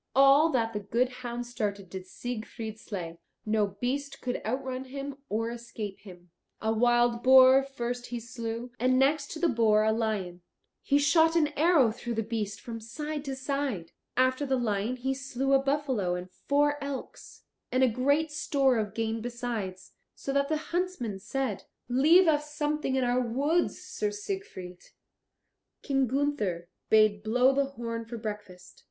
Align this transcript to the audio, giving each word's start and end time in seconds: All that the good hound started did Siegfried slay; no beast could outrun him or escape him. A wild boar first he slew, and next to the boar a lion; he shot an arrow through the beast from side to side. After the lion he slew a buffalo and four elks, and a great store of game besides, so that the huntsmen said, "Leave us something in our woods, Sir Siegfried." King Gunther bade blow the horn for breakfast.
All 0.15 0.49
that 0.49 0.73
the 0.73 0.79
good 0.79 1.09
hound 1.09 1.45
started 1.45 1.87
did 1.91 2.07
Siegfried 2.07 2.79
slay; 2.79 3.19
no 3.45 3.67
beast 3.79 4.19
could 4.19 4.41
outrun 4.43 4.85
him 4.85 5.17
or 5.29 5.51
escape 5.51 5.99
him. 5.99 6.31
A 6.59 6.73
wild 6.73 7.21
boar 7.21 7.61
first 7.61 8.07
he 8.07 8.19
slew, 8.19 8.71
and 8.79 8.97
next 8.97 9.29
to 9.29 9.39
the 9.39 9.47
boar 9.47 9.83
a 9.83 9.91
lion; 9.91 10.41
he 10.81 10.97
shot 10.97 11.35
an 11.35 11.49
arrow 11.49 11.91
through 11.91 12.15
the 12.15 12.23
beast 12.23 12.59
from 12.61 12.79
side 12.81 13.23
to 13.25 13.35
side. 13.35 13.91
After 14.17 14.43
the 14.43 14.55
lion 14.57 14.95
he 14.95 15.13
slew 15.13 15.53
a 15.53 15.61
buffalo 15.61 16.15
and 16.15 16.31
four 16.31 16.83
elks, 16.83 17.43
and 17.71 17.83
a 17.83 17.87
great 17.87 18.31
store 18.31 18.79
of 18.79 18.95
game 18.95 19.21
besides, 19.21 19.91
so 20.15 20.33
that 20.33 20.49
the 20.49 20.57
huntsmen 20.73 21.19
said, 21.19 21.65
"Leave 21.87 22.27
us 22.27 22.51
something 22.55 22.95
in 22.95 23.03
our 23.03 23.21
woods, 23.21 23.79
Sir 23.83 24.09
Siegfried." 24.09 24.81
King 25.83 26.07
Gunther 26.07 26.69
bade 26.89 27.21
blow 27.21 27.53
the 27.53 27.65
horn 27.65 28.05
for 28.05 28.17
breakfast. 28.17 28.79